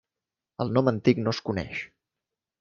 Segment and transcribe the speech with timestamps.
[0.65, 1.85] El nom antic no es coneix.